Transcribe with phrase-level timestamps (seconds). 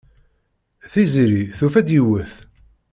[0.91, 2.33] Tiziri tufa-d yiwet.